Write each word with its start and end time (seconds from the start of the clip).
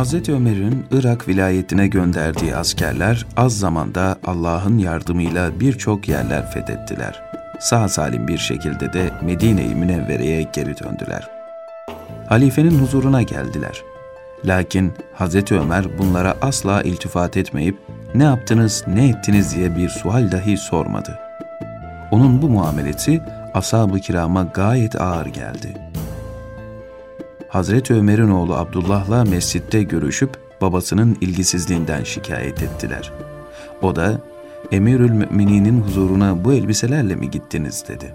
Hz. 0.00 0.28
Ömer'in 0.28 0.86
Irak 0.90 1.28
vilayetine 1.28 1.86
gönderdiği 1.86 2.56
askerler 2.56 3.26
az 3.36 3.58
zamanda 3.58 4.18
Allah'ın 4.24 4.78
yardımıyla 4.78 5.60
birçok 5.60 6.08
yerler 6.08 6.50
fethettiler. 6.50 7.22
Sağ 7.60 7.88
salim 7.88 8.28
bir 8.28 8.38
şekilde 8.38 8.92
de 8.92 9.10
Medine-i 9.22 9.74
Münevvere'ye 9.74 10.46
geri 10.52 10.78
döndüler. 10.78 11.30
Halifenin 12.28 12.78
huzuruna 12.78 13.22
geldiler. 13.22 13.82
Lakin 14.44 14.92
Hz. 15.18 15.52
Ömer 15.52 15.98
bunlara 15.98 16.34
asla 16.42 16.82
iltifat 16.82 17.36
etmeyip 17.36 17.78
ne 18.14 18.24
yaptınız, 18.24 18.84
ne 18.86 19.08
ettiniz 19.08 19.56
diye 19.56 19.76
bir 19.76 19.88
sual 19.88 20.32
dahi 20.32 20.56
sormadı. 20.56 21.18
Onun 22.10 22.42
bu 22.42 22.48
muamelesi 22.48 23.20
ashab-ı 23.54 24.00
kirama 24.00 24.42
gayet 24.42 25.00
ağır 25.00 25.26
geldi.'' 25.26 25.89
Hazreti 27.50 27.94
Ömer'in 27.94 28.30
oğlu 28.30 28.54
Abdullah'la 28.54 29.24
mescitte 29.24 29.82
görüşüp 29.82 30.30
babasının 30.60 31.16
ilgisizliğinden 31.20 32.04
şikayet 32.04 32.62
ettiler. 32.62 33.12
O 33.82 33.96
da 33.96 34.20
Emirül 34.72 35.10
Mümininin 35.10 35.80
huzuruna 35.80 36.44
bu 36.44 36.52
elbiselerle 36.52 37.14
mi 37.14 37.30
gittiniz 37.30 37.84
dedi. 37.88 38.14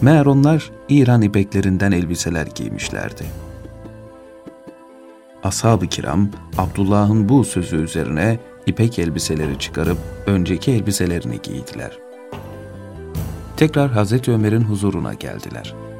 Meğer 0.00 0.26
onlar 0.26 0.70
İran 0.88 1.22
ipeklerinden 1.22 1.92
elbiseler 1.92 2.46
giymişlerdi. 2.54 3.24
Ashab-ı 5.44 5.86
kiram 5.86 6.28
Abdullah'ın 6.58 7.28
bu 7.28 7.44
sözü 7.44 7.76
üzerine 7.76 8.38
ipek 8.66 8.98
elbiseleri 8.98 9.58
çıkarıp 9.58 9.98
önceki 10.26 10.72
elbiselerini 10.72 11.42
giydiler. 11.42 11.98
Tekrar 13.56 13.90
Hazreti 13.90 14.32
Ömer'in 14.32 14.62
huzuruna 14.62 15.14
geldiler.'' 15.14 15.91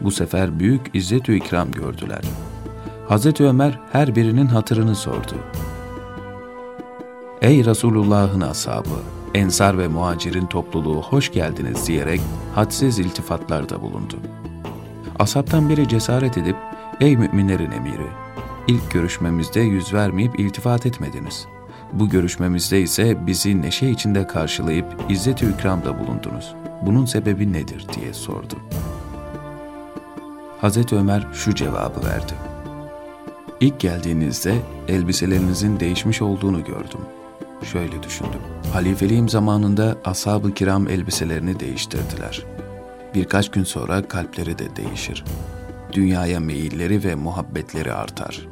Bu 0.00 0.10
sefer 0.10 0.58
büyük 0.58 0.80
izzet-ü 0.94 1.36
ikram 1.36 1.70
gördüler. 1.70 2.22
Hazreti 3.08 3.44
Ömer 3.44 3.78
her 3.92 4.16
birinin 4.16 4.46
hatırını 4.46 4.94
sordu. 4.94 5.34
Ey 7.42 7.64
Resulullah'ın 7.64 8.40
ashabı, 8.40 8.98
Ensar 9.34 9.78
ve 9.78 9.88
Muhacir'in 9.88 10.46
topluluğu 10.46 11.02
hoş 11.02 11.32
geldiniz 11.32 11.86
diyerek 11.86 12.20
hadsiz 12.54 12.98
iltifatlarda 12.98 13.82
bulundu. 13.82 14.16
Asaptan 15.18 15.68
biri 15.68 15.88
cesaret 15.88 16.38
edip, 16.38 16.56
ey 17.00 17.16
müminlerin 17.16 17.70
emiri, 17.70 18.06
ilk 18.68 18.90
görüşmemizde 18.90 19.60
yüz 19.60 19.94
vermeyip 19.94 20.40
iltifat 20.40 20.86
etmediniz. 20.86 21.46
Bu 21.92 22.08
görüşmemizde 22.08 22.80
ise 22.80 23.26
bizi 23.26 23.62
neşe 23.62 23.88
içinde 23.88 24.26
karşılayıp 24.26 24.86
izzet-i 25.08 25.50
ikramda 25.50 25.98
bulundunuz. 25.98 26.54
Bunun 26.82 27.04
sebebi 27.04 27.52
nedir 27.52 27.86
diye 27.94 28.14
sordu. 28.14 28.54
Hazreti 30.60 30.96
Ömer 30.96 31.26
şu 31.32 31.54
cevabı 31.54 32.06
verdi. 32.06 32.32
İlk 33.60 33.80
geldiğinizde 33.80 34.54
elbiselerinizin 34.88 35.80
değişmiş 35.80 36.22
olduğunu 36.22 36.64
gördüm. 36.64 37.00
Şöyle 37.72 38.02
düşündüm. 38.02 38.40
Halifeliğim 38.72 39.28
zamanında 39.28 39.96
ashab-ı 40.04 40.54
kiram 40.54 40.88
elbiselerini 40.88 41.60
değiştirdiler. 41.60 42.42
Birkaç 43.14 43.50
gün 43.50 43.64
sonra 43.64 44.08
kalpleri 44.08 44.58
de 44.58 44.76
değişir. 44.76 45.24
Dünyaya 45.92 46.40
meyilleri 46.40 47.04
ve 47.04 47.14
muhabbetleri 47.14 47.92
artar. 47.92 48.48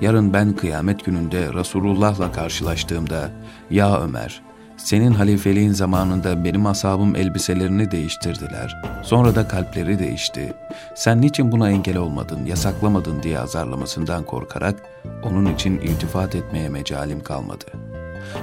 Yarın 0.00 0.32
ben 0.32 0.56
kıyamet 0.56 1.04
gününde 1.04 1.52
Resulullah'la 1.54 2.32
karşılaştığımda, 2.32 3.30
''Ya 3.70 4.00
Ömer, 4.00 4.42
senin 4.76 5.12
halifeliğin 5.12 5.72
zamanında 5.72 6.44
benim 6.44 6.66
asabım 6.66 7.16
elbiselerini 7.16 7.90
değiştirdiler. 7.90 8.82
Sonra 9.02 9.34
da 9.34 9.48
kalpleri 9.48 9.98
değişti. 9.98 10.52
Sen 10.94 11.20
niçin 11.20 11.52
buna 11.52 11.70
engel 11.70 11.96
olmadın, 11.96 12.46
yasaklamadın 12.46 13.22
diye 13.22 13.38
azarlamasından 13.38 14.24
korkarak 14.24 14.74
onun 15.22 15.54
için 15.54 15.78
iltifat 15.78 16.34
etmeye 16.34 16.68
mecalim 16.68 17.22
kalmadı. 17.22 17.64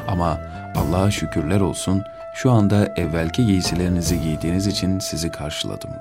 Ama 0.07 0.37
Allah'a 0.75 1.11
şükürler 1.11 1.59
olsun 1.59 2.03
şu 2.35 2.51
anda 2.51 2.93
evvelki 2.95 3.45
giysilerinizi 3.45 4.21
giydiğiniz 4.21 4.67
için 4.67 4.99
sizi 4.99 5.31
karşıladım. 5.31 5.91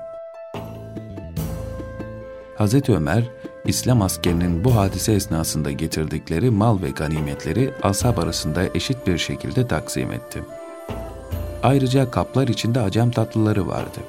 Hz. 2.59 2.89
Ömer 2.89 3.23
İslam 3.69 4.01
askerinin 4.01 4.63
bu 4.63 4.75
hadise 4.75 5.13
esnasında 5.13 5.71
getirdikleri 5.71 6.49
mal 6.49 6.81
ve 6.81 6.89
ganimetleri 6.89 7.73
ashab 7.83 8.17
arasında 8.17 8.61
eşit 8.75 9.07
bir 9.07 9.17
şekilde 9.17 9.67
taksim 9.67 10.11
etti. 10.11 10.43
Ayrıca 11.63 12.11
kaplar 12.11 12.47
içinde 12.47 12.81
acem 12.81 13.11
tatlıları 13.11 13.67
vardı. 13.67 13.99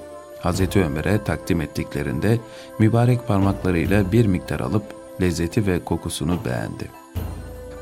Hz. 0.43 0.76
Ömer'e 0.76 1.25
takdim 1.25 1.60
ettiklerinde 1.60 2.38
mübarek 2.78 3.28
parmaklarıyla 3.28 4.12
bir 4.12 4.26
miktar 4.26 4.60
alıp 4.60 4.82
lezzeti 5.21 5.66
ve 5.66 5.84
kokusunu 5.84 6.38
beğendi. 6.44 6.91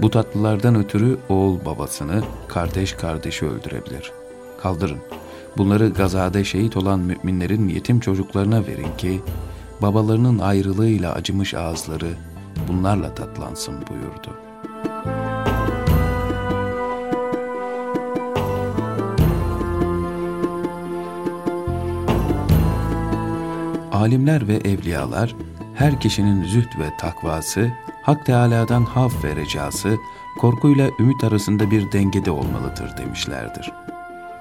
Bu 0.01 0.11
tatlılardan 0.11 0.75
ötürü 0.75 1.19
oğul 1.29 1.65
babasını, 1.65 2.23
kardeş 2.49 2.93
kardeşi 2.93 3.47
öldürebilir. 3.47 4.13
Kaldırın, 4.63 4.99
bunları 5.57 5.89
gazade 5.89 6.45
şehit 6.45 6.77
olan 6.77 7.01
müminlerin 7.01 7.69
yetim 7.69 8.01
çocuklarına 8.01 8.67
verin 8.67 8.97
ki 8.99 9.21
babalarının 9.83 10.39
ayrılığıyla 10.39 11.13
acımış 11.13 11.55
ağızları 11.55 12.11
bunlarla 12.69 13.15
tatlansın 13.15 13.75
buyurdu. 13.75 14.31
Alimler 23.93 24.49
ve 24.49 24.55
evliyalar 24.55 25.35
her 25.75 26.01
kişinin 26.01 26.45
zühd 26.45 26.79
ve 26.79 26.97
takvası, 27.01 27.71
Hak 28.03 28.27
Teâlâ'dan 28.27 28.85
haf 28.85 29.25
ve 29.25 29.37
recası, 29.37 29.97
korkuyla 30.39 30.91
ümit 31.01 31.25
arasında 31.25 31.71
bir 31.71 31.93
dengede 31.93 32.31
olmalıdır 32.31 32.97
demişlerdir. 32.99 33.73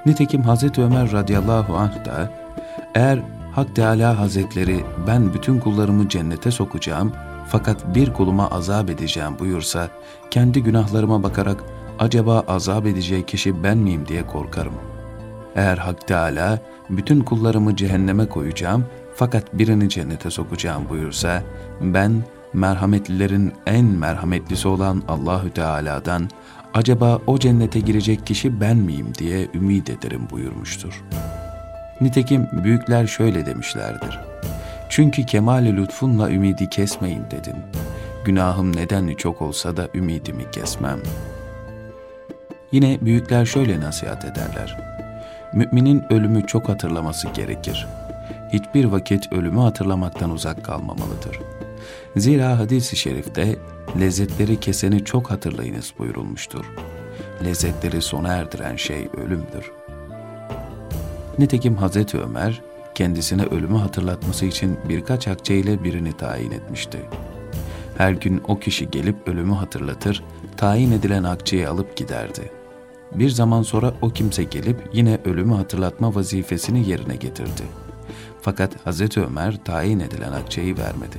Nitekim 0.05 0.43
Hz. 0.43 0.77
Ömer 0.77 1.11
radıyallahu 1.11 1.77
anh 1.77 2.05
da 2.05 2.31
eğer 2.95 3.19
Hak 3.57 3.75
Teala 3.75 4.19
Hazretleri 4.19 4.83
ben 5.07 5.33
bütün 5.33 5.59
kullarımı 5.59 6.09
cennete 6.09 6.51
sokacağım 6.51 7.13
fakat 7.47 7.95
bir 7.95 8.13
kuluma 8.13 8.47
azap 8.47 8.89
edeceğim 8.89 9.39
buyursa 9.39 9.89
kendi 10.31 10.63
günahlarıma 10.63 11.23
bakarak 11.23 11.63
acaba 11.99 12.43
azap 12.47 12.85
edeceği 12.85 13.25
kişi 13.25 13.63
ben 13.63 13.77
miyim 13.77 14.07
diye 14.07 14.27
korkarım. 14.27 14.73
Eğer 15.55 15.77
Hak 15.77 16.07
Teala 16.07 16.59
bütün 16.89 17.21
kullarımı 17.21 17.75
cehenneme 17.75 18.29
koyacağım 18.29 18.85
fakat 19.15 19.53
birini 19.53 19.89
cennete 19.89 20.29
sokacağım 20.29 20.89
buyursa 20.89 21.43
ben 21.81 22.23
merhametlilerin 22.53 23.53
en 23.65 23.85
merhametlisi 23.85 24.67
olan 24.67 25.03
Allahü 25.07 25.49
Teala'dan 25.49 26.29
acaba 26.73 27.19
o 27.27 27.39
cennete 27.39 27.79
girecek 27.79 28.27
kişi 28.27 28.61
ben 28.61 28.77
miyim 28.77 29.07
diye 29.17 29.47
ümit 29.53 29.89
ederim 29.89 30.21
buyurmuştur.'' 30.31 31.36
Nitekim 32.01 32.49
büyükler 32.51 33.07
şöyle 33.07 33.45
demişlerdir. 33.45 34.19
Çünkü 34.89 35.25
kemali 35.25 35.77
lütfunla 35.77 36.31
ümidi 36.31 36.69
kesmeyin 36.69 37.23
dedin. 37.31 37.55
Günahım 38.25 38.75
nedenli 38.75 39.17
çok 39.17 39.41
olsa 39.41 39.77
da 39.77 39.87
ümidimi 39.93 40.51
kesmem. 40.51 40.99
Yine 42.71 42.97
büyükler 43.01 43.45
şöyle 43.45 43.79
nasihat 43.79 44.25
ederler. 44.25 44.77
Müminin 45.53 46.03
ölümü 46.09 46.47
çok 46.47 46.69
hatırlaması 46.69 47.27
gerekir. 47.27 47.87
Hiçbir 48.53 48.85
vakit 48.85 49.33
ölümü 49.33 49.59
hatırlamaktan 49.59 50.31
uzak 50.31 50.65
kalmamalıdır. 50.65 51.39
Zira 52.15 52.59
hadis-i 52.59 52.95
şerifte 52.95 53.55
lezzetleri 53.99 54.59
keseni 54.59 55.05
çok 55.05 55.31
hatırlayınız 55.31 55.93
buyurulmuştur. 55.99 56.65
Lezzetleri 57.45 58.01
sona 58.01 58.33
erdiren 58.33 58.75
şey 58.75 59.07
ölümdür.'' 59.17 59.86
Nitekim 61.39 61.75
Hazreti 61.75 62.17
Ömer 62.17 62.61
kendisine 62.95 63.43
ölümü 63.43 63.77
hatırlatması 63.77 64.45
için 64.45 64.79
birkaç 64.89 65.27
akçe 65.27 65.55
ile 65.55 65.83
birini 65.83 66.13
tayin 66.13 66.51
etmişti. 66.51 66.99
Her 67.97 68.11
gün 68.11 68.41
o 68.47 68.59
kişi 68.59 68.91
gelip 68.91 69.27
ölümü 69.27 69.53
hatırlatır, 69.53 70.23
tayin 70.57 70.91
edilen 70.91 71.23
akçeyi 71.23 71.67
alıp 71.67 71.95
giderdi. 71.95 72.51
Bir 73.15 73.29
zaman 73.29 73.61
sonra 73.61 73.93
o 74.01 74.09
kimse 74.09 74.43
gelip 74.43 74.89
yine 74.93 75.19
ölümü 75.25 75.53
hatırlatma 75.53 76.15
vazifesini 76.15 76.89
yerine 76.89 77.15
getirdi. 77.15 77.63
Fakat 78.41 78.85
Hazreti 78.85 79.21
Ömer 79.21 79.63
tayin 79.63 79.99
edilen 79.99 80.31
akçeyi 80.31 80.77
vermedi. 80.77 81.17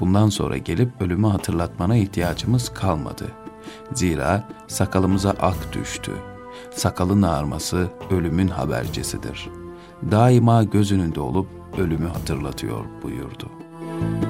Bundan 0.00 0.28
sonra 0.28 0.56
gelip 0.56 0.88
ölümü 1.00 1.26
hatırlatmana 1.26 1.96
ihtiyacımız 1.96 2.68
kalmadı. 2.68 3.24
Zira 3.94 4.48
sakalımıza 4.68 5.30
ak 5.30 5.72
düştü. 5.72 6.12
Sakalın 6.70 7.22
ağarması 7.22 7.88
ölümün 8.10 8.48
habercisidir. 8.48 9.48
Daima 10.10 10.64
göz 10.64 10.92
önünde 10.92 11.20
olup 11.20 11.46
ölümü 11.78 12.08
hatırlatıyor 12.08 12.84
buyurdu.'' 13.02 14.29